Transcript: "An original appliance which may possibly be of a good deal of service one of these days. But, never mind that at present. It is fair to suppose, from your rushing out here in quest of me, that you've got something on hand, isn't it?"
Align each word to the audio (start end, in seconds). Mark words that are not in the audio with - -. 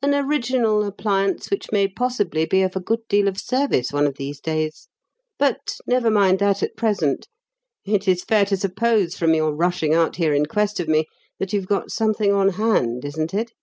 "An 0.00 0.14
original 0.14 0.84
appliance 0.84 1.50
which 1.50 1.72
may 1.72 1.88
possibly 1.88 2.44
be 2.46 2.62
of 2.62 2.76
a 2.76 2.80
good 2.80 3.00
deal 3.08 3.26
of 3.26 3.36
service 3.40 3.90
one 3.92 4.06
of 4.06 4.16
these 4.16 4.38
days. 4.38 4.86
But, 5.40 5.78
never 5.88 6.08
mind 6.08 6.38
that 6.38 6.62
at 6.62 6.76
present. 6.76 7.26
It 7.84 8.06
is 8.06 8.22
fair 8.22 8.44
to 8.44 8.56
suppose, 8.56 9.16
from 9.18 9.34
your 9.34 9.52
rushing 9.52 9.92
out 9.92 10.14
here 10.14 10.32
in 10.32 10.46
quest 10.46 10.78
of 10.78 10.86
me, 10.86 11.06
that 11.40 11.52
you've 11.52 11.66
got 11.66 11.90
something 11.90 12.32
on 12.32 12.50
hand, 12.50 13.04
isn't 13.04 13.34
it?" 13.34 13.54